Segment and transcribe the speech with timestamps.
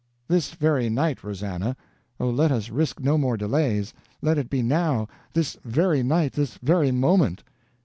[0.27, 1.77] "This very night, Rosannah!
[2.19, 3.93] Oh, let us risk no more delays.
[4.19, 5.07] Let it be now!
[5.33, 7.43] this very night, this very moment!"